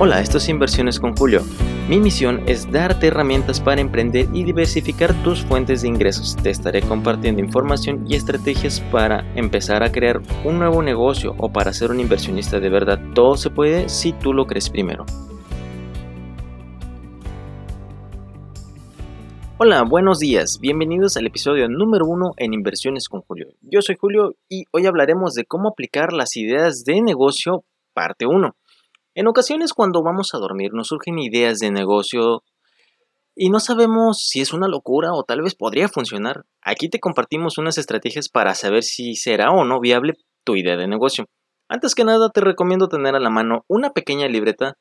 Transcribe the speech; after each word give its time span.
Hola, 0.00 0.20
esto 0.20 0.38
es 0.38 0.48
Inversiones 0.48 1.00
con 1.00 1.16
Julio. 1.16 1.42
Mi 1.88 1.98
misión 1.98 2.44
es 2.46 2.70
darte 2.70 3.08
herramientas 3.08 3.60
para 3.60 3.80
emprender 3.80 4.28
y 4.32 4.44
diversificar 4.44 5.12
tus 5.24 5.42
fuentes 5.42 5.82
de 5.82 5.88
ingresos. 5.88 6.36
Te 6.36 6.50
estaré 6.50 6.82
compartiendo 6.82 7.42
información 7.42 8.04
y 8.08 8.14
estrategias 8.14 8.80
para 8.92 9.28
empezar 9.34 9.82
a 9.82 9.90
crear 9.90 10.22
un 10.44 10.60
nuevo 10.60 10.84
negocio 10.84 11.34
o 11.38 11.52
para 11.52 11.72
ser 11.72 11.90
un 11.90 11.98
inversionista 11.98 12.60
de 12.60 12.68
verdad. 12.68 13.00
Todo 13.12 13.36
se 13.36 13.50
puede 13.50 13.88
si 13.88 14.12
tú 14.12 14.32
lo 14.32 14.46
crees 14.46 14.70
primero. 14.70 15.04
Hola, 19.56 19.82
buenos 19.82 20.20
días. 20.20 20.60
Bienvenidos 20.60 21.16
al 21.16 21.26
episodio 21.26 21.68
número 21.68 22.06
uno 22.06 22.34
en 22.36 22.54
Inversiones 22.54 23.08
con 23.08 23.22
Julio. 23.22 23.48
Yo 23.62 23.82
soy 23.82 23.96
Julio 23.98 24.36
y 24.48 24.66
hoy 24.70 24.86
hablaremos 24.86 25.34
de 25.34 25.44
cómo 25.44 25.70
aplicar 25.70 26.12
las 26.12 26.36
ideas 26.36 26.84
de 26.84 27.02
negocio 27.02 27.64
parte 27.94 28.26
1. 28.26 28.54
En 29.18 29.26
ocasiones 29.26 29.72
cuando 29.72 30.04
vamos 30.04 30.32
a 30.32 30.38
dormir 30.38 30.70
nos 30.74 30.86
surgen 30.86 31.18
ideas 31.18 31.58
de 31.58 31.72
negocio 31.72 32.44
y 33.34 33.50
no 33.50 33.58
sabemos 33.58 34.20
si 34.20 34.40
es 34.40 34.52
una 34.52 34.68
locura 34.68 35.12
o 35.12 35.24
tal 35.24 35.42
vez 35.42 35.56
podría 35.56 35.88
funcionar. 35.88 36.44
Aquí 36.62 36.88
te 36.88 37.00
compartimos 37.00 37.58
unas 37.58 37.78
estrategias 37.78 38.28
para 38.28 38.54
saber 38.54 38.84
si 38.84 39.16
será 39.16 39.50
o 39.50 39.64
no 39.64 39.80
viable 39.80 40.14
tu 40.44 40.54
idea 40.54 40.76
de 40.76 40.86
negocio. 40.86 41.24
Antes 41.68 41.96
que 41.96 42.04
nada 42.04 42.30
te 42.30 42.40
recomiendo 42.42 42.86
tener 42.86 43.16
a 43.16 43.18
la 43.18 43.28
mano 43.28 43.64
una 43.66 43.90
pequeña 43.90 44.28
libreta 44.28 44.78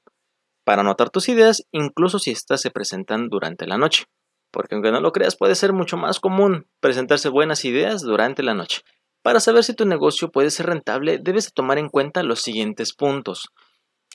para 0.64 0.82
anotar 0.82 1.10
tus 1.10 1.30
ideas 1.30 1.64
incluso 1.72 2.20
si 2.20 2.30
estas 2.30 2.62
se 2.62 2.70
presentan 2.70 3.30
durante 3.30 3.66
la 3.66 3.80
noche. 3.80 4.06
Porque 4.52 4.76
aunque 4.76 4.92
no 4.92 5.02
lo 5.02 5.14
creas 5.14 5.36
puede 5.36 5.56
ser 5.56 5.74
mucho 5.74 5.98
más 5.98 6.20
común 6.20 6.68
presentarse 6.80 7.30
buenas 7.30 7.66
ideas 7.66 8.04
durante 8.04 8.44
la 8.44 8.54
noche. 8.54 8.82
Para 9.24 9.40
saber 9.40 9.64
si 9.64 9.74
tu 9.74 9.88
negocio 9.88 10.30
puede 10.30 10.52
ser 10.52 10.68
rentable 10.68 11.18
debes 11.18 11.52
tomar 11.56 11.80
en 11.80 11.90
cuenta 11.90 12.22
los 12.22 12.44
siguientes 12.44 12.94
puntos 12.94 13.52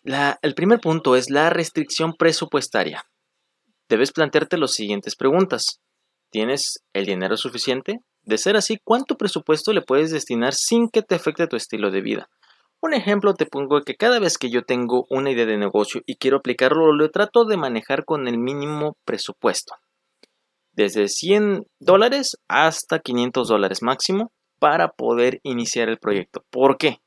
el 0.05 0.55
primer 0.55 0.81
punto 0.81 1.17
es 1.17 1.31
la 1.31 1.51
restricción 1.51 2.15
presupuestaria. 2.15 3.05
Debes 3.89 4.13
plantearte 4.13 4.59
las 4.59 4.73
siguientes 4.73 5.17
preguntas. 5.17 5.81
¿Tienes 6.31 6.83
el 6.93 7.07
dinero 7.07 7.37
suficiente? 7.37 8.01
De 8.23 8.39
ser 8.39 8.57
así, 8.57 8.79
¿cuánto 8.83 9.17
presupuesto 9.17 9.73
le 9.73 9.83
puedes 9.83 10.11
destinar 10.11 10.55
sin 10.55 10.89
que 10.89 11.03
te 11.03 11.15
afecte 11.15 11.47
tu 11.47 11.57
estilo 11.57 11.91
de 11.91 12.01
vida? 12.01 12.31
Un 12.81 12.95
ejemplo 12.95 13.35
te 13.35 13.47
pongo 13.47 13.81
que 13.83 13.95
cada 13.95 14.19
vez 14.19 14.39
que 14.39 14.51
yo 14.51 14.63
tengo 14.63 15.07
una 15.11 15.31
idea 15.31 15.47
de 15.47 15.57
negocio 15.57 16.01
y 16.07 16.17
quiero 16.17 16.39
aplicarlo, 16.39 16.93
lo 16.93 17.11
trato 17.11 17.45
de 17.45 17.57
manejar 17.57 18.05
con 18.05 18.27
el 18.29 18.39
mínimo 18.39 18.97
presupuesto. 19.05 19.75
Desde 20.73 21.09
100 21.09 21.67
dólares 21.79 22.39
hasta 22.49 22.99
500 22.99 23.47
dólares 23.47 23.83
máximo 23.83 24.33
para 24.59 24.89
poder 24.89 25.39
iniciar 25.43 25.89
el 25.91 25.99
proyecto. 25.99 26.45
¿Por 26.51 26.79
qué? 26.79 27.02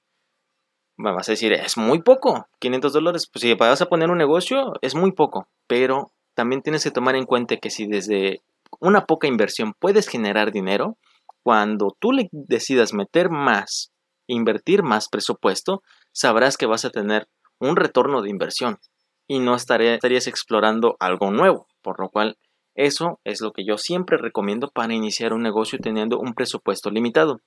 Me 0.97 1.11
vas 1.11 1.29
a 1.29 1.33
decir, 1.33 1.53
es 1.53 1.77
muy 1.77 2.01
poco, 2.01 2.47
500 2.59 2.93
dólares. 2.93 3.29
Pues 3.31 3.41
si 3.41 3.53
vas 3.53 3.81
a 3.81 3.87
poner 3.87 4.09
un 4.09 4.17
negocio, 4.17 4.73
es 4.81 4.95
muy 4.95 5.11
poco. 5.11 5.47
Pero 5.67 6.11
también 6.33 6.61
tienes 6.61 6.83
que 6.83 6.91
tomar 6.91 7.15
en 7.15 7.25
cuenta 7.25 7.57
que 7.57 7.69
si 7.69 7.87
desde 7.87 8.41
una 8.79 9.05
poca 9.05 9.27
inversión 9.27 9.73
puedes 9.79 10.07
generar 10.07 10.51
dinero, 10.51 10.97
cuando 11.43 11.95
tú 11.99 12.11
le 12.11 12.27
decidas 12.31 12.93
meter 12.93 13.29
más, 13.29 13.91
invertir 14.27 14.83
más 14.83 15.09
presupuesto, 15.09 15.81
sabrás 16.11 16.57
que 16.57 16.65
vas 16.65 16.85
a 16.85 16.89
tener 16.89 17.27
un 17.59 17.75
retorno 17.75 18.21
de 18.21 18.29
inversión 18.29 18.79
y 19.27 19.39
no 19.39 19.55
estarías 19.55 20.27
explorando 20.27 20.95
algo 20.99 21.31
nuevo. 21.31 21.67
Por 21.81 21.99
lo 21.99 22.09
cual, 22.09 22.37
eso 22.73 23.19
es 23.23 23.41
lo 23.41 23.51
que 23.53 23.65
yo 23.65 23.77
siempre 23.77 24.17
recomiendo 24.17 24.69
para 24.69 24.93
iniciar 24.93 25.33
un 25.33 25.43
negocio 25.43 25.79
teniendo 25.79 26.19
un 26.19 26.33
presupuesto 26.33 26.89
limitado. 26.89 27.41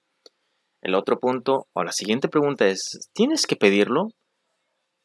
El 0.81 0.95
otro 0.95 1.19
punto 1.19 1.67
o 1.73 1.83
la 1.83 1.93
siguiente 1.93 2.29
pregunta 2.29 2.67
es, 2.67 3.11
¿tienes 3.13 3.47
que 3.47 3.57
pedirlo? 3.57 4.09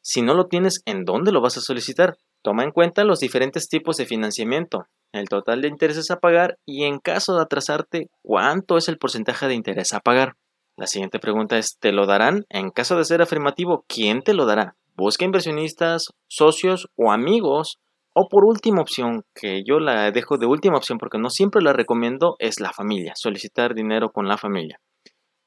Si 0.02 0.22
no 0.22 0.34
lo 0.34 0.46
tienes, 0.46 0.82
¿en 0.84 1.04
dónde 1.04 1.32
lo 1.32 1.40
vas 1.40 1.56
a 1.56 1.60
solicitar? 1.60 2.16
Toma 2.42 2.62
en 2.62 2.70
cuenta 2.70 3.04
los 3.04 3.20
diferentes 3.20 3.68
tipos 3.68 3.96
de 3.96 4.06
financiamiento, 4.06 4.86
el 5.12 5.28
total 5.28 5.62
de 5.62 5.68
intereses 5.68 6.10
a 6.10 6.20
pagar 6.20 6.58
y 6.66 6.84
en 6.84 6.98
caso 6.98 7.34
de 7.34 7.42
atrasarte, 7.42 8.10
¿cuánto 8.22 8.76
es 8.76 8.88
el 8.88 8.98
porcentaje 8.98 9.48
de 9.48 9.54
interés 9.54 9.94
a 9.94 10.00
pagar? 10.00 10.34
La 10.76 10.86
siguiente 10.86 11.18
pregunta 11.18 11.56
es, 11.56 11.78
¿te 11.78 11.92
lo 11.92 12.04
darán? 12.06 12.44
En 12.48 12.70
caso 12.70 12.96
de 12.96 13.04
ser 13.04 13.22
afirmativo, 13.22 13.84
¿quién 13.88 14.22
te 14.22 14.34
lo 14.34 14.44
dará? 14.44 14.76
Busca 14.96 15.24
inversionistas, 15.24 16.08
socios 16.28 16.88
o 16.96 17.12
amigos. 17.12 17.78
O 18.12 18.28
por 18.28 18.44
última 18.44 18.80
opción, 18.80 19.24
que 19.34 19.62
yo 19.66 19.80
la 19.80 20.10
dejo 20.10 20.36
de 20.36 20.46
última 20.46 20.76
opción 20.76 20.98
porque 20.98 21.18
no 21.18 21.30
siempre 21.30 21.62
la 21.62 21.72
recomiendo, 21.72 22.36
es 22.38 22.60
la 22.60 22.72
familia, 22.72 23.12
solicitar 23.16 23.74
dinero 23.74 24.10
con 24.10 24.28
la 24.28 24.36
familia. 24.36 24.80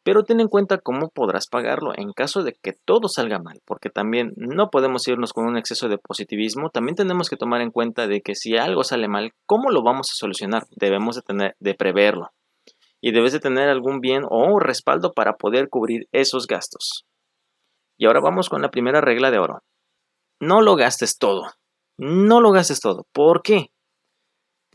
Pero 0.08 0.24
ten 0.24 0.40
en 0.40 0.48
cuenta 0.48 0.78
cómo 0.78 1.10
podrás 1.10 1.48
pagarlo 1.48 1.92
en 1.94 2.14
caso 2.14 2.42
de 2.42 2.54
que 2.54 2.72
todo 2.72 3.10
salga 3.10 3.40
mal, 3.40 3.60
porque 3.66 3.90
también 3.90 4.32
no 4.38 4.70
podemos 4.70 5.06
irnos 5.10 5.34
con 5.34 5.46
un 5.46 5.58
exceso 5.58 5.90
de 5.90 5.98
positivismo, 5.98 6.70
también 6.70 6.96
tenemos 6.96 7.30
que 7.30 7.36
tomar 7.36 7.60
en 7.60 7.72
cuenta 7.72 8.08
de 8.08 8.22
que 8.22 8.34
si 8.34 8.56
algo 8.56 8.86
sale 8.86 9.10
mal, 9.10 9.34
¿cómo 9.46 9.70
lo 9.70 9.84
vamos 9.84 10.10
a 10.10 10.16
solucionar? 10.16 10.66
Debemos 10.72 11.18
de, 11.18 11.24
tener, 11.24 11.56
de 11.60 11.74
preverlo 11.74 12.30
y 13.02 13.12
debes 13.12 13.34
de 13.34 13.42
tener 13.42 13.68
algún 13.68 14.00
bien 14.00 14.24
o 14.30 14.62
respaldo 14.62 15.12
para 15.12 15.34
poder 15.34 15.68
cubrir 15.68 16.08
esos 16.14 16.48
gastos. 16.48 17.06
Y 17.98 18.06
ahora 18.06 18.22
vamos 18.22 18.48
con 18.48 18.62
la 18.62 18.72
primera 18.72 19.02
regla 19.02 19.30
de 19.30 19.40
oro. 19.40 19.60
No 20.40 20.62
lo 20.62 20.78
gastes 20.78 21.18
todo. 21.18 21.52
No 21.98 22.40
lo 22.40 22.52
gastes 22.52 22.80
todo. 22.80 23.06
¿Por 23.12 23.42
qué? 23.42 23.72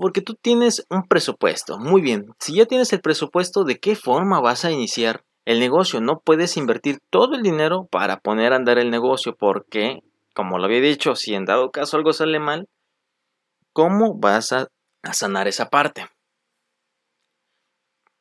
Porque 0.02 0.20
tú 0.20 0.34
tienes 0.34 0.84
un 0.90 1.06
presupuesto. 1.06 1.78
Muy 1.78 2.02
bien, 2.02 2.34
si 2.40 2.56
ya 2.56 2.66
tienes 2.66 2.92
el 2.92 3.00
presupuesto, 3.00 3.62
¿de 3.62 3.78
qué 3.78 3.94
forma 3.94 4.40
vas 4.40 4.64
a 4.64 4.72
iniciar 4.72 5.22
el 5.44 5.60
negocio? 5.60 6.00
No 6.00 6.18
puedes 6.18 6.56
invertir 6.56 6.98
todo 7.08 7.36
el 7.36 7.44
dinero 7.44 7.86
para 7.88 8.18
poner 8.18 8.52
a 8.52 8.56
andar 8.56 8.78
el 8.78 8.90
negocio 8.90 9.36
porque, 9.36 10.00
como 10.34 10.58
lo 10.58 10.64
había 10.64 10.80
dicho, 10.80 11.14
si 11.14 11.34
en 11.34 11.44
dado 11.44 11.70
caso 11.70 11.96
algo 11.96 12.12
sale 12.12 12.40
mal, 12.40 12.68
¿cómo 13.72 14.18
vas 14.18 14.50
a, 14.50 14.66
sanar 15.12 15.46
esa 15.46 15.70
parte? 15.70 16.08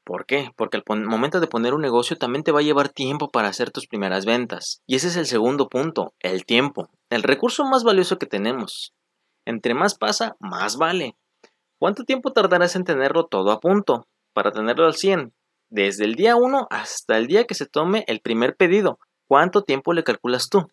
¿Por 0.04 0.28
qué? 0.28 0.52
Porque 0.56 0.78
al 0.78 1.06
momento 1.06 1.40
de 1.40 1.48
poner 1.48 1.74
un 1.74 1.82
negocio 1.82 2.16
también 2.16 2.44
te 2.44 2.52
va 2.52 2.60
a 2.60 2.64
llevar 2.64 2.90
tiempo 2.90 3.32
para 3.32 3.48
hacer 3.48 3.72
tus 3.72 3.88
primeras 3.88 4.28
ventas. 4.28 4.84
Y 4.86 4.98
ese 4.98 5.08
es 5.08 5.16
el 5.16 5.26
segundo 5.26 5.68
punto, 5.68 6.14
el 6.20 6.46
tiempo. 6.46 6.92
El 7.10 7.24
recurso 7.24 7.66
más 7.66 7.84
valioso 7.84 8.20
que 8.20 8.28
tenemos. 8.28 8.94
Entre 9.48 9.74
más 9.74 9.96
pasa, 9.96 10.36
más 10.40 10.78
vale. 10.78 11.16
¿Cuánto 11.82 12.04
tiempo 12.04 12.32
tardarás 12.32 12.76
en 12.76 12.84
tenerlo 12.84 13.26
todo 13.26 13.50
a 13.50 13.60
punto 13.60 14.06
para 14.34 14.52
tenerlo 14.52 14.86
al 14.86 14.94
100? 14.94 15.34
Desde 15.72 16.06
el 16.06 16.14
día 16.14 16.36
1 16.36 16.68
hasta 16.70 17.18
el 17.18 17.26
día 17.26 17.46
que 17.46 17.56
se 17.56 17.66
tome 17.66 18.04
el 18.06 18.22
primer 18.22 18.56
pedido. 18.56 19.00
¿Cuánto 19.28 19.64
tiempo 19.64 19.92
le 19.92 20.04
calculas 20.04 20.48
tú? 20.48 20.68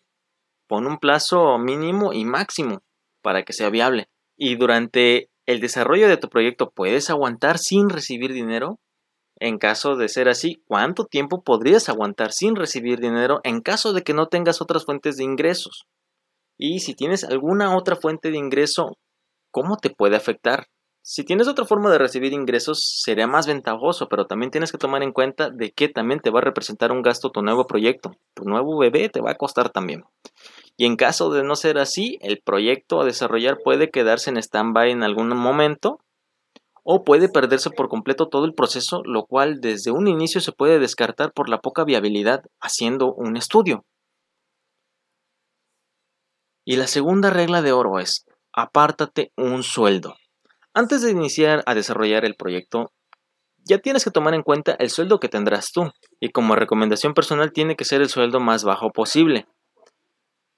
Pon 0.67 0.85
un 0.85 0.99
plazo 0.99 1.57
mínimo 1.57 2.13
y 2.13 2.25
máximo 2.25 2.83
para 3.23 3.41
que 3.41 3.53
sea 3.53 3.71
viable. 3.71 4.07
Y 4.37 4.55
durante 4.55 5.31
el 5.47 5.61
desarrollo 5.61 6.07
de 6.07 6.17
tu 6.17 6.29
proyecto, 6.29 6.69
¿puedes 6.69 7.09
aguantar 7.09 7.57
sin 7.57 7.89
recibir 7.89 8.31
dinero? 8.31 8.79
En 9.39 9.57
caso 9.57 9.95
de 9.95 10.09
ser 10.09 10.29
así, 10.29 10.61
¿cuánto 10.67 11.05
tiempo 11.05 11.41
podrías 11.41 11.89
aguantar 11.89 12.33
sin 12.33 12.55
recibir 12.55 12.99
dinero 12.99 13.41
en 13.43 13.61
caso 13.61 13.93
de 13.93 14.03
que 14.03 14.13
no 14.13 14.27
tengas 14.27 14.61
otras 14.61 14.85
fuentes 14.85 15.17
de 15.17 15.23
ingresos? 15.23 15.87
Y 16.55 16.81
si 16.81 16.93
tienes 16.93 17.23
alguna 17.23 17.75
otra 17.75 17.95
fuente 17.95 18.29
de 18.29 18.37
ingreso, 18.37 18.99
¿cómo 19.49 19.77
te 19.77 19.89
puede 19.89 20.15
afectar? 20.15 20.67
Si 21.11 21.23
tienes 21.23 21.47
otra 21.47 21.65
forma 21.65 21.89
de 21.89 21.97
recibir 21.97 22.33
ingresos, 22.33 23.01
sería 23.03 23.25
más 23.25 23.47
ventajoso, 23.47 24.07
pero 24.09 24.27
también 24.27 24.51
tienes 24.51 24.71
que 24.71 24.77
tomar 24.77 25.01
en 25.01 25.11
cuenta 25.11 25.49
de 25.49 25.71
que 25.71 25.89
también 25.89 26.19
te 26.19 26.29
va 26.29 26.37
a 26.37 26.43
representar 26.43 26.91
un 26.91 27.01
gasto 27.01 27.31
tu 27.31 27.41
nuevo 27.41 27.65
proyecto. 27.65 28.15
Tu 28.35 28.43
nuevo 28.43 28.77
bebé 28.77 29.09
te 29.09 29.19
va 29.19 29.31
a 29.31 29.35
costar 29.35 29.71
también. 29.71 30.05
Y 30.77 30.85
en 30.85 30.97
caso 30.97 31.31
de 31.31 31.43
no 31.43 31.55
ser 31.55 31.79
así, 31.79 32.19
el 32.21 32.43
proyecto 32.43 33.01
a 33.01 33.05
desarrollar 33.05 33.57
puede 33.63 33.89
quedarse 33.89 34.29
en 34.29 34.37
stand-by 34.37 34.91
en 34.91 35.01
algún 35.01 35.29
momento 35.29 35.99
o 36.83 37.03
puede 37.03 37.27
perderse 37.27 37.71
por 37.71 37.89
completo 37.89 38.27
todo 38.27 38.45
el 38.45 38.53
proceso, 38.53 39.01
lo 39.03 39.25
cual 39.25 39.61
desde 39.61 39.89
un 39.89 40.07
inicio 40.07 40.41
se 40.41 40.51
puede 40.51 40.77
descartar 40.77 41.33
por 41.33 41.49
la 41.49 41.59
poca 41.59 41.85
viabilidad 41.85 42.43
haciendo 42.61 43.15
un 43.15 43.35
estudio. 43.35 43.83
Y 46.65 46.75
la 46.75 46.85
segunda 46.85 47.31
regla 47.31 47.63
de 47.63 47.71
oro 47.71 47.97
es, 47.97 48.27
apártate 48.53 49.31
un 49.35 49.63
sueldo. 49.63 50.13
Antes 50.79 51.01
de 51.01 51.11
iniciar 51.11 51.61
a 51.65 51.75
desarrollar 51.75 52.23
el 52.23 52.35
proyecto, 52.35 52.93
ya 53.65 53.79
tienes 53.79 54.05
que 54.05 54.11
tomar 54.11 54.33
en 54.33 54.43
cuenta 54.43 54.77
el 54.79 54.89
sueldo 54.89 55.19
que 55.19 55.27
tendrás 55.27 55.73
tú. 55.73 55.91
Y 56.21 56.29
como 56.29 56.55
recomendación 56.55 57.13
personal 57.13 57.51
tiene 57.51 57.75
que 57.75 57.83
ser 57.83 57.99
el 57.99 58.07
sueldo 58.07 58.39
más 58.39 58.63
bajo 58.63 58.89
posible. 58.91 59.45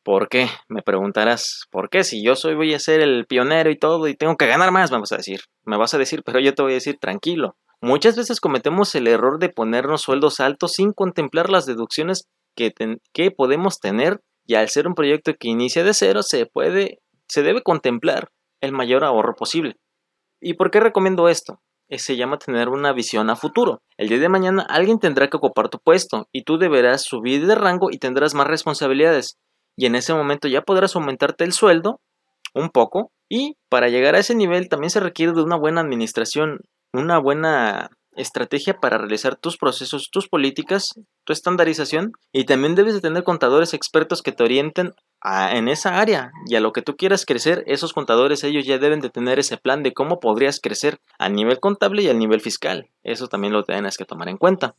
¿Por 0.03 0.29
qué? 0.29 0.47
Me 0.69 0.83
preguntarás. 0.83 1.63
¿Por 1.71 1.89
qué? 1.89 2.03
Si 2.03 2.23
yo 2.23 2.35
soy, 2.35 2.53
voy 2.53 2.71
a 2.75 2.77
ser 2.77 3.01
el 3.01 3.25
pionero 3.25 3.71
y 3.71 3.79
todo 3.79 4.07
y 4.07 4.13
tengo 4.13 4.35
que 4.35 4.45
ganar 4.45 4.69
más, 4.69 4.91
me 4.91 4.99
vas 4.99 5.11
a 5.11 5.17
decir. 5.17 5.39
Me 5.65 5.75
vas 5.75 5.95
a 5.95 5.97
decir, 5.97 6.21
pero 6.23 6.39
yo 6.39 6.53
te 6.53 6.61
voy 6.61 6.73
a 6.73 6.75
decir, 6.75 6.99
tranquilo. 7.01 7.55
Muchas 7.81 8.15
veces 8.15 8.39
cometemos 8.39 8.93
el 8.93 9.07
error 9.07 9.39
de 9.39 9.49
ponernos 9.49 10.03
sueldos 10.03 10.39
altos 10.39 10.73
sin 10.73 10.93
contemplar 10.93 11.49
las 11.49 11.65
deducciones 11.65 12.27
que, 12.55 12.71
que 13.11 13.31
podemos 13.31 13.79
tener 13.79 14.19
y 14.45 14.53
al 14.53 14.69
ser 14.69 14.87
un 14.87 14.93
proyecto 14.93 15.33
que 15.33 15.49
inicia 15.49 15.83
de 15.83 15.95
cero 15.95 16.21
se 16.21 16.45
puede, 16.45 16.99
se 17.27 17.41
debe 17.41 17.63
contemplar 17.63 18.29
el 18.59 18.71
mayor 18.71 19.03
ahorro 19.03 19.33
posible. 19.33 19.77
¿Y 20.41 20.55
por 20.55 20.71
qué 20.71 20.79
recomiendo 20.79 21.29
esto? 21.29 21.61
Eh, 21.87 21.99
se 21.99 22.17
llama 22.17 22.37
tener 22.37 22.69
una 22.69 22.93
visión 22.93 23.29
a 23.29 23.35
futuro. 23.35 23.81
El 23.97 24.09
día 24.09 24.17
de 24.17 24.29
mañana 24.29 24.65
alguien 24.67 24.97
tendrá 24.97 25.29
que 25.29 25.37
ocupar 25.37 25.69
tu 25.69 25.77
puesto 25.77 26.27
y 26.31 26.43
tú 26.43 26.57
deberás 26.57 27.03
subir 27.03 27.45
de 27.45 27.55
rango 27.55 27.89
y 27.91 27.99
tendrás 27.99 28.33
más 28.33 28.47
responsabilidades. 28.47 29.37
y 29.77 29.85
en 29.85 29.95
ese 29.95 30.13
momento 30.13 30.49
ya 30.49 30.63
podrás 30.63 30.95
aumentarte 30.95 31.45
el 31.45 31.53
sueldo 31.53 32.01
un 32.53 32.69
poco 32.69 33.11
y 33.29 33.55
para 33.69 33.87
llegar 33.87 34.15
a 34.15 34.19
ese 34.19 34.35
nivel 34.35 34.67
también 34.67 34.89
se 34.89 34.99
requiere 34.99 35.31
de 35.31 35.41
una 35.41 35.55
buena 35.55 35.79
administración, 35.81 36.59
una 36.93 37.19
buena 37.19 37.89
estrategia 38.15 38.79
para 38.79 38.97
realizar 38.97 39.35
tus 39.35 39.57
procesos, 39.57 40.09
tus 40.11 40.27
políticas, 40.27 40.95
tu 41.23 41.33
estandarización 41.33 42.11
y 42.31 42.45
también 42.45 42.75
debes 42.75 42.93
de 42.93 43.01
tener 43.01 43.23
contadores 43.23 43.73
expertos 43.73 44.21
que 44.21 44.31
te 44.31 44.43
orienten 44.43 44.93
en 45.23 45.67
esa 45.67 45.99
área 45.99 46.31
y 46.47 46.55
a 46.55 46.59
lo 46.59 46.73
que 46.73 46.81
tú 46.81 46.97
quieras 46.97 47.25
crecer, 47.25 47.63
esos 47.67 47.93
contadores 47.93 48.43
ellos 48.43 48.65
ya 48.65 48.77
deben 48.79 48.99
de 49.01 49.09
tener 49.09 49.39
ese 49.39 49.57
plan 49.57 49.83
de 49.83 49.93
cómo 49.93 50.19
podrías 50.19 50.59
crecer 50.59 50.99
a 51.19 51.29
nivel 51.29 51.59
contable 51.59 52.03
y 52.03 52.09
a 52.09 52.13
nivel 52.13 52.41
fiscal. 52.41 52.89
Eso 53.03 53.27
también 53.27 53.53
lo 53.53 53.63
tienes 53.63 53.97
que 53.97 54.05
tomar 54.05 54.29
en 54.29 54.37
cuenta. 54.37 54.75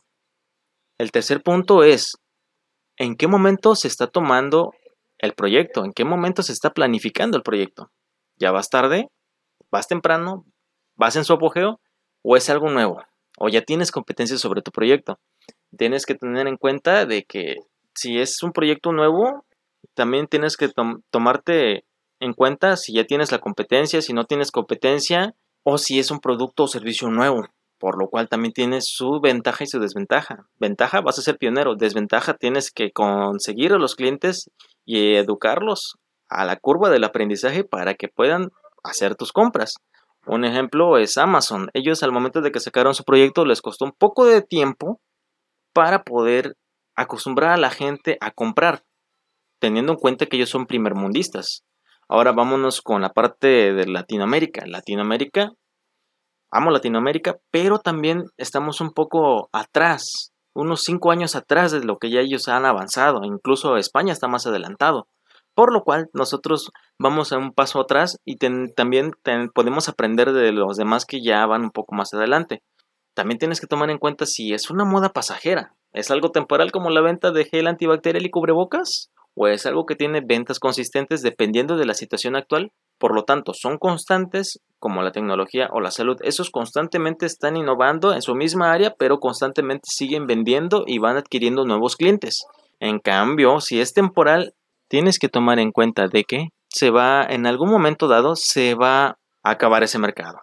El 0.99 1.12
tercer 1.12 1.43
punto 1.43 1.84
es 1.84 2.19
en 2.96 3.17
qué 3.17 3.29
momento 3.29 3.75
se 3.75 3.88
está 3.88 4.08
tomando 4.08 4.73
el 5.19 5.32
proyecto, 5.34 5.84
en 5.84 5.93
qué 5.93 6.05
momento 6.05 6.43
se 6.43 6.52
está 6.52 6.70
planificando 6.70 7.37
el 7.37 7.43
proyecto. 7.43 7.90
¿Ya 8.37 8.50
vas 8.50 8.69
tarde? 8.69 9.08
¿Vas 9.70 9.87
temprano? 9.87 10.44
¿Vas 10.96 11.17
en 11.17 11.25
su 11.25 11.32
apogeo? 11.32 11.81
¿O 12.23 12.37
es 12.37 12.50
algo 12.50 12.69
nuevo? 12.69 13.00
¿O 13.38 13.49
ya 13.49 13.62
tienes 13.62 13.90
competencias 13.90 14.40
sobre 14.40 14.62
tu 14.62 14.70
proyecto? 14.70 15.19
Tienes 15.76 16.06
que 16.06 16.14
tener 16.14 16.46
en 16.46 16.56
cuenta 16.56 17.06
de 17.06 17.25
que 17.25 17.56
si 17.94 18.19
es 18.19 18.43
un 18.43 18.52
proyecto 18.52 18.93
nuevo, 18.93 19.44
también 19.94 20.26
tienes 20.26 20.56
que 20.56 20.70
tomarte 21.11 21.84
en 22.20 22.34
cuenta 22.34 22.76
si 22.76 22.94
ya 22.94 23.05
tienes 23.05 23.32
la 23.32 23.38
competencia, 23.38 24.02
si 24.02 24.12
no 24.12 24.25
tienes 24.25 24.50
competencia, 24.50 25.34
o 25.64 25.79
si 25.79 25.99
es 25.99 26.11
un 26.11 26.20
producto 26.20 26.64
o 26.64 26.69
servicio 26.69 27.08
nuevo 27.08 27.46
por 27.82 27.99
lo 27.99 28.08
cual 28.08 28.29
también 28.29 28.52
tienes 28.52 28.87
su 28.87 29.19
ventaja 29.20 29.64
y 29.64 29.67
su 29.67 29.81
desventaja. 29.81 30.46
Ventaja, 30.61 31.00
vas 31.00 31.19
a 31.19 31.23
ser 31.23 31.37
pionero. 31.37 31.75
Desventaja, 31.75 32.34
tienes 32.34 32.70
que 32.70 32.93
conseguir 32.93 33.73
a 33.73 33.79
los 33.79 33.96
clientes 33.96 34.52
y 34.84 35.17
educarlos 35.17 35.96
a 36.29 36.44
la 36.44 36.55
curva 36.61 36.90
del 36.90 37.02
aprendizaje 37.02 37.64
para 37.64 37.94
que 37.94 38.06
puedan 38.06 38.50
hacer 38.84 39.17
tus 39.17 39.32
compras. 39.32 39.75
Un 40.26 40.44
ejemplo 40.44 40.98
es 40.98 41.19
Amazon. 41.19 41.70
Ellos 41.74 42.02
al 42.02 42.12
momento 42.12 42.40
de 42.40 42.52
que 42.52 42.60
sacaron 42.60 42.94
su 42.94 43.04
proyecto 43.04 43.44
les 43.44 43.60
costó 43.60 43.84
un 43.84 43.92
poco 43.92 44.24
de 44.24 44.42
tiempo 44.42 45.00
para 45.72 46.04
poder 46.04 46.56
acostumbrar 46.96 47.52
a 47.52 47.56
la 47.56 47.70
gente 47.70 48.19
a 48.20 48.30
comprar, 48.30 48.84
teniendo 49.58 49.92
en 49.92 49.98
cuenta 49.98 50.26
que 50.26 50.36
ellos 50.36 50.50
son 50.50 50.66
primermundistas. 50.66 51.64
Ahora 52.08 52.32
vámonos 52.32 52.82
con 52.82 53.00
la 53.00 53.12
parte 53.12 53.72
de 53.72 53.86
Latinoamérica. 53.86 54.66
Latinoamérica 54.66 55.52
amo 56.52 56.70
Latinoamérica, 56.70 57.38
pero 57.50 57.78
también 57.78 58.26
estamos 58.36 58.80
un 58.80 58.92
poco 58.92 59.48
atrás, 59.52 60.32
unos 60.54 60.82
cinco 60.82 61.10
años 61.10 61.34
atrás 61.34 61.72
de 61.72 61.82
lo 61.82 61.96
que 61.96 62.10
ya 62.10 62.20
ellos 62.20 62.46
han 62.46 62.66
avanzado, 62.66 63.24
incluso 63.24 63.78
España 63.78 64.12
está 64.12 64.28
más 64.28 64.46
adelantado, 64.46 65.08
por 65.54 65.72
lo 65.72 65.82
cual 65.82 66.08
nosotros 66.12 66.70
vamos 66.99 67.32
a 67.32 67.38
un 67.38 67.52
paso 67.52 67.81
atrás 67.81 68.19
y 68.25 68.37
también 68.37 69.12
podemos 69.54 69.88
aprender 69.88 70.32
de 70.32 70.52
los 70.52 70.76
demás 70.76 71.04
que 71.04 71.22
ya 71.22 71.44
van 71.46 71.62
un 71.62 71.70
poco 71.70 71.94
más 71.94 72.14
adelante. 72.14 72.62
También 73.14 73.38
tienes 73.38 73.60
que 73.60 73.66
tomar 73.66 73.90
en 73.90 73.99
cuenta 73.99 74.26
si 74.26 74.52
es 74.54 74.70
una 74.70 74.84
moda 74.84 75.10
pasajera, 75.10 75.75
es 75.93 76.10
algo 76.10 76.31
temporal 76.31 76.72
como 76.72 76.90
la 76.90 77.02
venta 77.02 77.31
de 77.31 77.44
gel 77.44 77.66
antibacterial 77.66 78.25
y 78.25 78.31
cubrebocas, 78.31 79.10
o 79.34 79.49
es 79.49 79.66
algo 79.66 79.87
que 79.87 79.96
tiene 79.96 80.22
ventas 80.26 80.58
consistentes 80.58 81.22
dependiendo 81.22 81.76
de 81.76 81.87
la 81.87 81.94
situación 81.94 82.37
actual 82.37 82.72
por 83.02 83.16
lo 83.16 83.25
tanto, 83.25 83.52
son 83.52 83.78
constantes 83.78 84.60
como 84.78 85.02
la 85.02 85.10
tecnología 85.10 85.69
o 85.72 85.81
la 85.81 85.90
salud. 85.90 86.19
Esos 86.22 86.50
constantemente 86.50 87.26
están 87.26 87.56
innovando 87.56 88.14
en 88.14 88.22
su 88.22 88.37
misma 88.37 88.72
área, 88.72 88.94
pero 88.96 89.19
constantemente 89.19 89.88
siguen 89.90 90.28
vendiendo 90.28 90.84
y 90.87 90.98
van 90.98 91.16
adquiriendo 91.16 91.64
nuevos 91.64 91.96
clientes. 91.96 92.44
En 92.78 93.00
cambio, 93.00 93.58
si 93.60 93.81
es 93.81 93.93
temporal, 93.93 94.55
tienes 94.93 95.19
que 95.19 95.31
tomar 95.31 95.59
en 95.59 95.73
cuenta 95.73 96.06
de 96.06 96.25
que 96.25 96.49
se 96.69 96.91
va, 96.91 97.25
en 97.25 97.47
algún 97.47 97.71
momento 97.71 98.09
dado, 98.09 98.37
se 98.37 98.75
va 98.75 99.17
a 99.43 99.50
acabar 99.50 99.83
ese 99.83 99.99
mercado. 99.99 100.41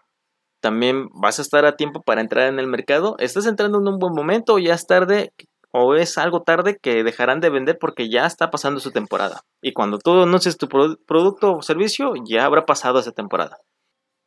También 0.60 1.08
vas 1.14 1.38
a 1.38 1.44
estar 1.44 1.68
a 1.68 1.76
tiempo 1.76 2.02
para 2.02 2.22
entrar 2.22 2.48
en 2.48 2.58
el 2.58 2.66
mercado. 2.66 3.16
¿Estás 3.20 3.46
entrando 3.46 3.78
en 3.78 3.88
un 3.88 4.00
buen 4.00 4.14
momento 4.16 4.56
o 4.56 4.60
ya 4.60 4.74
es 4.74 4.88
tarde? 4.88 5.34
o 5.72 5.94
es 5.94 6.18
algo 6.18 6.42
tarde 6.42 6.80
que 6.82 7.04
dejarán 7.04 7.42
de 7.42 7.52
vender 7.52 7.78
porque 7.80 8.10
ya 8.10 8.26
está 8.26 8.50
pasando 8.50 8.80
su 8.80 8.90
temporada. 8.90 9.42
Y 9.62 9.74
cuando 9.74 10.00
tú 10.00 10.24
anuncies 10.24 10.58
tu 10.58 10.68
producto 10.68 11.58
o 11.58 11.62
servicio, 11.62 12.14
ya 12.28 12.44
habrá 12.44 12.66
pasado 12.66 12.98
esa 12.98 13.12
temporada. 13.12 13.58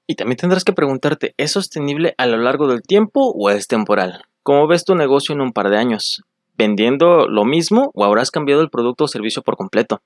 Y 0.07 0.15
también 0.15 0.37
tendrás 0.37 0.63
que 0.63 0.73
preguntarte, 0.73 1.35
¿es 1.39 1.51
sostenible 1.51 2.15
a 2.17 2.29
lo 2.29 2.37
largo 2.37 2.69
del 2.69 2.83
tiempo 2.83 3.33
o 3.37 3.51
es 3.51 3.67
temporal? 3.67 4.23
¿Cómo 4.45 4.69
ves 4.69 4.85
tu 4.85 4.95
negocio 4.95 5.35
en 5.35 5.41
un 5.41 5.53
par 5.53 5.69
de 5.69 5.79
años? 5.79 6.23
¿Vendiendo 6.55 7.29
lo 7.29 7.45
mismo 7.45 7.91
o 7.95 8.05
habrás 8.05 8.31
cambiado 8.31 8.63
el 8.63 8.71
producto 8.71 9.05
o 9.05 9.09
servicio 9.09 9.43
por 9.43 9.57
completo? 9.57 10.03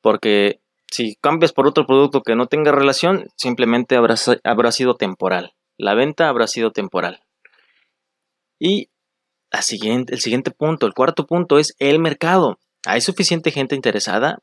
Porque 0.00 0.60
si 0.90 1.16
cambias 1.16 1.52
por 1.52 1.66
otro 1.66 1.86
producto 1.86 2.22
que 2.22 2.34
no 2.34 2.46
tenga 2.46 2.72
relación, 2.72 3.26
simplemente 3.36 3.96
habrá, 3.96 4.14
habrá 4.44 4.72
sido 4.72 4.96
temporal. 4.96 5.52
La 5.78 5.94
venta 5.94 6.28
habrá 6.28 6.46
sido 6.46 6.70
temporal. 6.70 7.20
Y 8.58 8.88
siguiente, 9.60 10.14
el 10.14 10.20
siguiente 10.20 10.50
punto, 10.50 10.86
el 10.86 10.94
cuarto 10.94 11.26
punto 11.26 11.58
es 11.58 11.74
el 11.78 11.98
mercado. 11.98 12.58
¿Hay 12.86 13.00
suficiente 13.00 13.50
gente 13.50 13.74
interesada? 13.74 14.38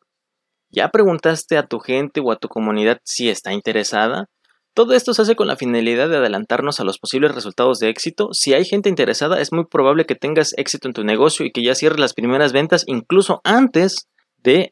¿Ya 0.69 0.89
preguntaste 0.89 1.57
a 1.57 1.65
tu 1.65 1.79
gente 1.79 2.21
o 2.23 2.31
a 2.31 2.37
tu 2.37 2.47
comunidad 2.47 2.99
si 3.03 3.29
está 3.29 3.53
interesada? 3.53 4.27
Todo 4.73 4.93
esto 4.93 5.13
se 5.13 5.23
hace 5.23 5.35
con 5.35 5.47
la 5.47 5.55
finalidad 5.55 6.09
de 6.09 6.17
adelantarnos 6.17 6.79
a 6.79 6.83
los 6.83 6.99
posibles 6.99 7.35
resultados 7.35 7.79
de 7.79 7.89
éxito. 7.89 8.29
Si 8.33 8.53
hay 8.53 8.65
gente 8.65 8.89
interesada, 8.89 9.41
es 9.41 9.51
muy 9.51 9.65
probable 9.65 10.05
que 10.05 10.15
tengas 10.15 10.53
éxito 10.57 10.87
en 10.87 10.93
tu 10.93 11.03
negocio 11.03 11.45
y 11.45 11.51
que 11.51 11.63
ya 11.63 11.75
cierres 11.75 11.99
las 11.99 12.13
primeras 12.13 12.53
ventas 12.53 12.83
incluso 12.87 13.41
antes 13.43 14.07
de 14.37 14.71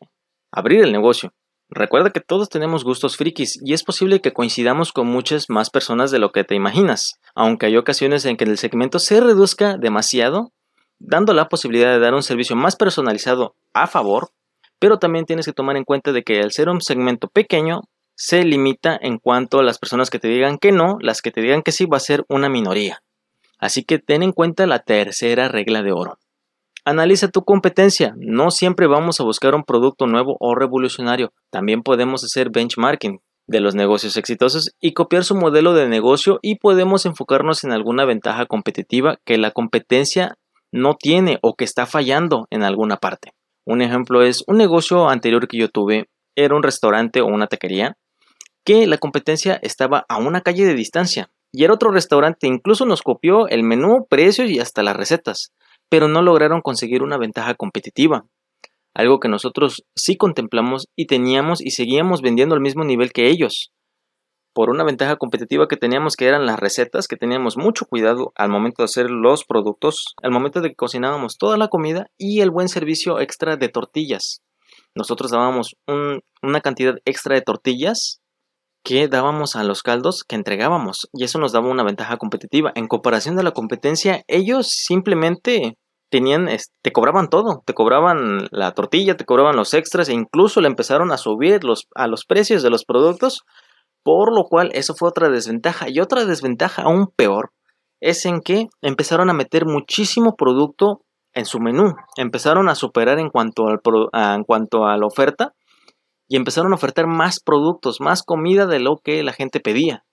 abrir 0.52 0.82
el 0.82 0.92
negocio. 0.92 1.34
Recuerda 1.70 2.12
que 2.12 2.22
todos 2.22 2.48
tenemos 2.48 2.86
gustos 2.86 3.18
frikis 3.18 3.60
y 3.62 3.74
es 3.74 3.84
posible 3.84 4.22
que 4.22 4.32
coincidamos 4.32 4.94
con 4.94 5.08
muchas 5.08 5.50
más 5.50 5.70
personas 5.70 6.12
de 6.12 6.20
lo 6.20 6.32
que 6.32 6.46
te 6.46 6.56
imaginas, 6.56 7.20
aunque 7.36 7.66
hay 7.66 7.76
ocasiones 7.76 8.24
en 8.24 8.38
que 8.38 8.46
el 8.46 8.58
segmento 8.58 9.00
se 9.00 9.20
reduzca 9.20 9.78
demasiado, 9.78 10.54
dando 11.00 11.34
la 11.34 11.50
posibilidad 11.50 11.92
de 11.92 12.00
dar 12.00 12.14
un 12.14 12.24
servicio 12.24 12.56
más 12.56 12.78
personalizado 12.78 13.56
a 13.74 13.88
favor, 13.88 14.30
pero 14.80 14.98
también 14.98 15.26
tienes 15.26 15.46
que 15.46 15.52
tomar 15.52 15.76
en 15.76 15.84
cuenta 15.84 16.14
de 16.14 16.24
que 16.24 16.40
al 16.40 16.54
ser 16.54 16.70
un 16.70 16.80
segmento 16.80 17.28
pequeño, 17.28 17.82
se 18.18 18.44
limita 18.44 18.98
en 19.00 19.19
cuanto 19.19 19.60
a 19.60 19.64
las 19.64 19.78
personas 19.78 20.10
que 20.10 20.18
te 20.18 20.28
digan 20.28 20.58
que 20.58 20.72
no, 20.72 20.98
las 21.00 21.22
que 21.22 21.31
te 21.31 21.40
digan 21.40 21.62
que 21.62 21.72
sí 21.72 21.86
va 21.86 21.98
a 21.98 22.02
ser 22.02 22.25
una 22.28 22.50
minoría. 22.50 23.04
Así 23.60 23.84
que 23.84 24.00
ten 24.00 24.24
en 24.24 24.31
cuenta 24.31 24.66
la 24.66 24.80
tercera 24.80 25.48
regla 25.48 25.84
de 25.84 25.92
oro. 25.92 26.18
Analiza 26.84 27.28
tu 27.28 27.44
competencia. 27.44 28.16
No 28.18 28.50
siempre 28.50 28.88
vamos 28.88 29.19
a 29.19 29.24
buscar 29.24 29.54
un 29.54 29.64
producto 29.64 30.08
nuevo 30.08 30.36
o 30.40 30.56
revolucionario. 30.56 31.31
También 31.52 31.84
podemos 31.84 32.24
hacer 32.24 32.50
benchmarking 32.50 33.20
de 33.46 33.60
los 33.60 33.75
negocios 33.75 34.18
exitosos 34.18 34.72
y 34.82 34.94
copiar 34.94 35.24
su 35.24 35.36
modelo 35.36 35.74
de 35.74 35.88
negocio 35.88 36.39
y 36.41 36.56
podemos 36.56 37.06
enfocarnos 37.06 37.63
en 37.63 37.72
alguna 37.72 38.06
ventaja 38.06 38.46
competitiva 38.46 39.20
que 39.25 39.38
la 39.38 39.51
competencia 39.51 40.38
no 40.72 40.96
tiene 40.96 41.38
o 41.41 41.56
que 41.56 41.65
está 41.65 41.86
fallando 41.86 42.48
en 42.50 42.63
alguna 42.63 42.98
parte. 42.98 43.34
Un 43.63 43.82
ejemplo 43.82 44.24
es 44.24 44.44
un 44.48 44.58
negocio 44.58 45.08
anterior 45.08 45.48
que 45.48 45.58
yo 45.58 45.70
tuve, 45.70 46.10
era 46.36 46.56
un 46.56 46.63
restaurante 46.63 47.22
o 47.22 47.27
una 47.27 47.48
taquería, 47.48 47.98
que 48.67 48.86
la 48.86 48.97
competencia 48.97 49.57
estaba 49.63 50.05
a 50.09 50.17
una 50.17 50.41
calle 50.41 50.65
de 50.65 50.75
distancia 50.75 51.31
y 51.53 51.63
era 51.63 51.74
otro 51.74 51.91
restaurante, 51.91 52.45
incluso 52.45 52.86
nos 52.86 53.01
copió 53.01 53.47
el 53.47 53.63
menú, 53.63 54.05
precios 54.09 54.50
y 54.51 54.59
hasta 54.59 54.83
las 54.83 54.97
recetas 54.97 55.53
pero 55.89 56.07
no 56.07 56.21
lograron 56.21 56.62
conseguir 56.62 57.03
una 57.03 57.17
ventaja 57.17 57.55
competitiva, 57.55 58.25
algo 58.93 59.19
que 59.19 59.29
nosotros 59.29 59.86
sí 59.95 60.17
contemplamos 60.17 60.88
y 60.95 61.07
teníamos 61.07 61.62
y 61.62 61.71
seguíamos 61.71 62.21
vendiendo 62.21 62.55
al 62.55 62.62
mismo 62.62 62.83
nivel 62.83 63.12
que 63.12 63.27
ellos. 63.27 63.71
Por 64.53 64.71
una 64.71 64.83
ventaja 64.83 65.17
competitiva 65.17 65.67
que 65.67 65.77
teníamos 65.77 66.15
que 66.15 66.25
eran 66.25 66.47
las 66.47 66.59
recetas, 66.59 67.07
que 67.07 67.15
teníamos 67.15 67.57
mucho 67.57 67.86
cuidado 67.86 68.31
al 68.36 68.50
momento 68.50 68.81
de 68.81 68.86
hacer 68.86 69.12
los 69.12 69.45
productos, 69.45 70.15
al 70.24 70.31
momento 70.31 70.62
de 70.62 70.69
que 70.69 70.75
cocinábamos 70.75 71.38
toda 71.38 71.57
la 71.57 71.67
comida 71.67 72.07
y 72.17 72.41
el 72.41 72.50
buen 72.50 72.67
servicio 72.67 73.19
extra 73.19 73.55
de 73.55 73.69
tortillas. 73.69 74.41
Nosotros 74.95 75.29
dábamos 75.29 75.75
una 76.41 76.62
cantidad 76.62 76.95
extra 77.05 77.36
de 77.36 77.43
tortillas 77.43 78.19
que 78.84 79.07
dábamos 79.07 79.55
a 79.55 79.63
los 79.63 79.84
caldos 79.84 80.24
que 80.24 80.36
entregábamos 80.36 81.10
y 81.13 81.24
eso 81.24 81.39
nos 81.39 81.51
daba 81.51 81.69
una 81.69 81.84
ventaja 81.84 82.17
competitiva. 82.17 82.72
En 82.75 82.88
comparación 82.88 83.36
de 83.36 83.43
la 83.43 83.51
competencia, 83.51 84.24
ellos 84.27 84.67
simplemente 84.69 85.77
tenían, 86.10 86.48
te 86.81 86.91
cobraban 86.91 87.29
todo, 87.29 87.63
te 87.65 87.74
cobraban 87.74 88.48
la 88.51 88.72
tortilla, 88.72 89.17
te 89.17 89.25
cobraban 89.25 89.55
los 89.55 89.74
extras 89.74 90.10
e 90.10 90.13
incluso 90.13 90.62
le 90.62 90.67
empezaron 90.67 91.12
a 91.12 91.17
subir 91.17 91.63
los, 91.63 91.88
a 91.96 92.07
los 92.07 92.25
precios 92.25 92.63
de 92.63 92.69
los 92.69 92.86
productos, 92.86 93.43
por 94.03 94.34
lo 94.34 94.46
cual 94.46 94.72
eso 94.74 94.96
fue 94.96 95.10
otra 95.10 95.29
desventaja. 95.29 95.89
Y 95.89 96.00
otra 96.00 96.25
desventaja 96.25 96.84
aún 96.84 97.07
peor 97.15 97.51
es 98.00 98.25
en 98.25 98.41
que 98.41 98.67
empezaron 98.81 99.29
a 99.29 99.34
meter 99.34 99.65
muchísimo 99.65 100.36
producto 100.38 101.01
en 101.34 101.46
su 101.46 101.60
menú, 101.60 101.93
empezaron 102.15 102.67
a 102.67 102.75
superar 102.75 103.19
en 103.19 103.29
cuanto, 103.29 103.67
al, 103.67 103.79
en 104.13 104.43
cuanto 104.43 104.86
a 104.86 104.98
la 104.98 105.05
oferta 105.05 105.53
y 106.27 106.36
empezaron 106.36 106.72
a 106.72 106.75
ofertar 106.75 107.07
más 107.07 107.39
productos, 107.39 108.01
más 108.01 108.24
comida 108.24 108.65
de 108.65 108.79
lo 108.79 108.98
que 108.98 109.24
la 109.24 109.34
gente 109.34 109.60
pedía. 109.60 110.03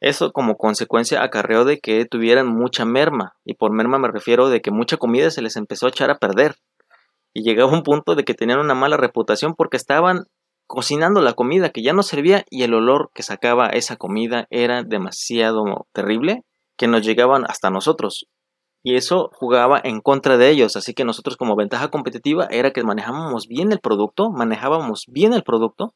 Eso 0.00 0.32
como 0.32 0.56
consecuencia 0.56 1.22
acarreó 1.22 1.64
de 1.64 1.78
que 1.78 2.04
tuvieran 2.04 2.46
mucha 2.46 2.84
merma, 2.84 3.36
y 3.44 3.54
por 3.54 3.72
merma 3.72 3.98
me 3.98 4.08
refiero 4.08 4.48
de 4.48 4.60
que 4.60 4.70
mucha 4.70 4.98
comida 4.98 5.30
se 5.30 5.42
les 5.42 5.56
empezó 5.56 5.86
a 5.86 5.90
echar 5.90 6.10
a 6.10 6.18
perder. 6.18 6.56
y 7.34 7.42
llegaba 7.42 7.70
un 7.70 7.82
punto 7.82 8.14
de 8.14 8.24
que 8.24 8.32
tenían 8.32 8.60
una 8.60 8.74
mala 8.74 8.96
reputación 8.96 9.54
porque 9.54 9.76
estaban 9.76 10.24
cocinando 10.66 11.20
la 11.20 11.34
comida 11.34 11.68
que 11.68 11.82
ya 11.82 11.92
no 11.92 12.02
servía 12.02 12.44
y 12.50 12.62
el 12.62 12.72
olor 12.72 13.10
que 13.14 13.22
sacaba 13.22 13.68
esa 13.68 13.96
comida 13.96 14.46
era 14.48 14.82
demasiado 14.82 15.86
terrible 15.92 16.44
que 16.78 16.88
nos 16.88 17.02
llegaban 17.02 17.44
hasta 17.46 17.68
nosotros. 17.70 18.26
Y 18.86 18.94
eso 18.94 19.30
jugaba 19.34 19.80
en 19.82 20.00
contra 20.00 20.36
de 20.36 20.48
ellos, 20.48 20.76
así 20.76 20.94
que 20.94 21.04
nosotros 21.04 21.36
como 21.36 21.56
ventaja 21.56 21.88
competitiva 21.88 22.46
era 22.52 22.70
que 22.70 22.84
manejábamos 22.84 23.48
bien 23.48 23.72
el 23.72 23.80
producto, 23.80 24.30
manejábamos 24.30 25.06
bien 25.08 25.32
el 25.32 25.42
producto 25.42 25.92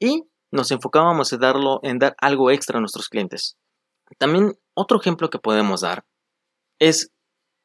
y 0.00 0.24
nos 0.50 0.72
enfocábamos 0.72 1.32
en, 1.32 1.38
darlo, 1.38 1.78
en 1.84 2.00
dar 2.00 2.16
algo 2.18 2.50
extra 2.50 2.78
a 2.78 2.80
nuestros 2.80 3.08
clientes. 3.08 3.56
También 4.18 4.58
otro 4.74 4.98
ejemplo 4.98 5.30
que 5.30 5.38
podemos 5.38 5.82
dar 5.82 6.04
es 6.80 7.12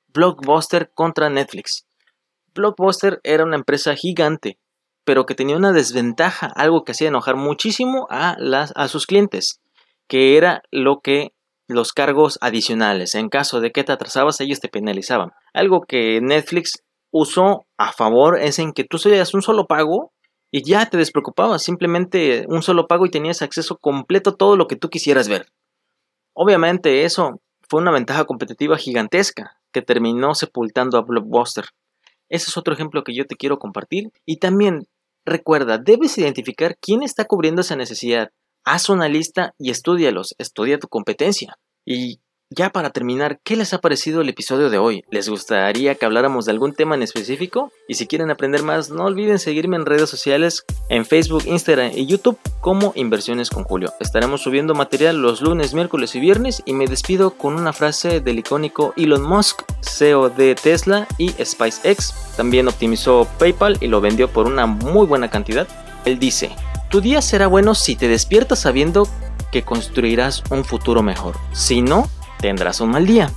Blockbuster 0.10 0.92
contra 0.94 1.32
Netflix. 1.32 1.88
Blockbuster 2.54 3.22
era 3.24 3.46
una 3.46 3.56
empresa 3.56 3.96
gigante, 3.96 4.60
pero 5.06 5.26
que 5.26 5.34
tenía 5.34 5.58
una 5.58 5.72
desventaja, 5.72 6.52
algo 6.56 6.84
que 6.84 6.92
hacía 6.92 7.08
enojar 7.08 7.36
muchísimo 7.36 8.06
a, 8.12 8.36
las, 8.38 8.74
a 8.76 8.90
sus 8.90 9.08
clientes, 9.08 9.60
que 10.08 10.38
era 10.38 10.62
lo 10.70 11.00
que 11.00 11.35
los 11.68 11.94
cargos 11.94 12.38
adicionales. 12.42 13.16
En 13.16 13.30
caso 13.30 13.62
de 13.62 13.72
que 13.72 13.84
te 13.84 13.92
atrasabas, 13.92 14.40
ellos 14.42 14.60
te 14.60 14.70
penalizaban. 14.70 15.32
Algo 15.54 15.82
que 15.82 16.20
Netflix 16.22 16.84
usó 17.12 17.66
a 17.78 17.92
favor 17.92 18.40
es 18.40 18.60
en 18.60 18.74
que 18.74 18.84
tú 18.84 18.98
seas 18.98 19.34
un 19.34 19.42
solo 19.42 19.68
pago 19.68 20.12
y 20.52 20.64
ya 20.64 20.86
te 20.86 20.98
despreocupabas, 20.98 21.64
simplemente 21.64 22.46
un 22.48 22.62
solo 22.62 22.88
pago 22.88 23.06
y 23.06 23.12
tenías 23.12 23.42
acceso 23.42 23.78
completo 23.78 24.32
a 24.32 24.36
todo 24.36 24.56
lo 24.56 24.68
que 24.68 24.76
tú 24.76 24.90
quisieras 24.90 25.28
ver. 25.28 25.48
Obviamente 26.34 27.06
eso 27.06 27.42
fue 27.70 27.82
una 27.82 27.92
ventaja 27.92 28.26
competitiva 28.26 28.78
gigantesca 28.78 29.58
que 29.72 29.82
terminó 29.82 30.36
sepultando 30.36 30.98
a 30.98 31.02
Blockbuster. 31.02 31.66
Ese 32.30 32.50
es 32.50 32.58
otro 32.58 32.74
ejemplo 32.74 33.04
que 33.04 33.16
yo 33.16 33.26
te 33.26 33.36
quiero 33.36 33.60
compartir. 33.60 34.12
Y 34.26 34.38
también 34.38 34.88
recuerda, 35.26 35.78
debes 35.78 36.18
identificar 36.18 36.78
quién 36.80 37.04
está 37.04 37.26
cubriendo 37.26 37.62
esa 37.62 37.76
necesidad. 37.76 38.30
Haz 38.68 38.90
una 38.90 39.08
lista 39.08 39.54
y 39.60 39.70
estudialos, 39.70 40.34
estudia 40.40 40.80
tu 40.80 40.88
competencia. 40.88 41.60
Y 41.86 42.20
ya 42.50 42.72
para 42.72 42.90
terminar, 42.90 43.40
¿qué 43.44 43.56
les 43.56 43.76
ha 43.76 43.78
parecido 43.80 44.22
el 44.22 44.30
episodio 44.30 44.72
de 44.72 44.80
hoy? 44.80 45.04
¿Les 45.12 45.30
gustaría 45.30 45.94
que 45.94 46.04
habláramos 46.04 46.46
de 46.46 46.52
algún 46.54 46.74
tema 46.74 46.96
en 46.96 47.04
específico? 47.04 47.72
Y 47.88 47.94
si 47.94 48.08
quieren 48.08 48.32
aprender 48.32 48.64
más, 48.64 48.90
no 48.90 49.06
olviden 49.06 49.38
seguirme 49.38 49.76
en 49.76 49.86
redes 49.86 50.10
sociales, 50.10 50.66
en 50.90 51.06
Facebook, 51.06 51.44
Instagram 51.46 51.92
y 51.94 52.08
YouTube 52.08 52.40
como 52.60 52.92
Inversiones 52.96 53.52
con 53.52 53.66
Julio. 53.66 53.94
Estaremos 54.00 54.42
subiendo 54.42 54.74
material 54.74 55.22
los 55.22 55.42
lunes, 55.42 55.76
miércoles 55.76 56.16
y 56.16 56.20
viernes 56.20 56.64
y 56.66 56.74
me 56.74 56.88
despido 56.88 57.38
con 57.38 57.54
una 57.54 57.72
frase 57.72 58.20
del 58.20 58.40
icónico 58.40 58.96
Elon 58.98 59.22
Musk, 59.22 59.62
CEO 59.82 60.32
de 60.32 60.56
Tesla 60.56 61.08
y 61.20 61.30
SpaceX. 61.30 62.36
También 62.36 62.68
optimizó 62.68 63.28
PayPal 63.38 63.78
y 63.80 63.90
lo 63.90 64.02
vendió 64.02 64.28
por 64.28 64.48
una 64.48 64.66
muy 64.66 65.06
buena 65.06 65.30
cantidad. 65.30 65.68
Él 66.06 66.18
dice, 66.18 66.50
tu 66.96 67.02
día 67.02 67.22
será 67.22 67.48
bueno 67.48 67.76
si 67.76 67.98
te 67.98 68.08
despiertas 68.08 68.60
sabiendo 68.60 69.06
que 69.52 69.64
construirás 69.64 70.42
un 70.50 70.64
futuro 70.64 71.04
mejor. 71.04 71.36
Si 71.52 71.82
no, 71.82 72.10
tendrás 72.40 72.80
un 72.80 72.92
mal 72.92 73.06
día. 73.06 73.30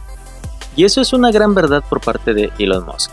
Y 0.77 0.85
eso 0.85 1.01
es 1.01 1.13
una 1.13 1.33
gran 1.33 1.57
verdad 1.57 1.83
por 1.89 2.01
parte 2.01 2.35
de 2.35 2.53
Elon 2.61 2.87
Musk. 2.87 3.11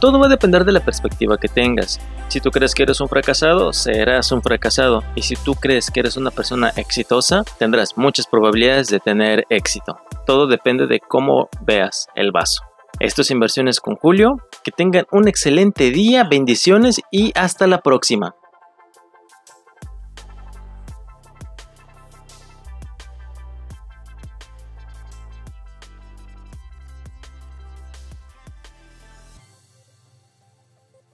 Todo 0.00 0.18
va 0.18 0.26
a 0.26 0.30
depender 0.30 0.64
de 0.64 0.72
la 0.72 0.84
perspectiva 0.84 1.38
que 1.38 1.46
tengas. 1.46 2.00
Si 2.26 2.40
tú 2.40 2.50
crees 2.50 2.74
que 2.74 2.82
eres 2.82 3.00
un 3.00 3.08
fracasado, 3.08 3.72
serás 3.72 4.32
un 4.32 4.42
fracasado. 4.42 5.04
Y 5.14 5.22
si 5.22 5.36
tú 5.36 5.54
crees 5.54 5.92
que 5.92 6.00
eres 6.00 6.16
una 6.16 6.32
persona 6.32 6.72
exitosa, 6.74 7.44
tendrás 7.56 7.96
muchas 7.96 8.26
probabilidades 8.26 8.88
de 8.88 8.98
tener 8.98 9.46
éxito. 9.48 9.96
Todo 10.26 10.48
depende 10.48 10.88
de 10.88 10.98
cómo 10.98 11.48
veas 11.60 12.08
el 12.16 12.32
vaso. 12.32 12.64
Esto 12.98 13.22
es 13.22 13.30
Inversiones 13.30 13.78
con 13.78 13.94
Julio. 13.94 14.38
Que 14.64 14.72
tengan 14.72 15.06
un 15.12 15.28
excelente 15.28 15.92
día, 15.92 16.24
bendiciones 16.24 17.00
y 17.12 17.30
hasta 17.36 17.68
la 17.68 17.80
próxima. 17.80 18.34